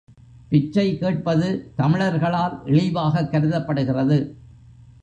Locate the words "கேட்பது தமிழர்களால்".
0.97-2.61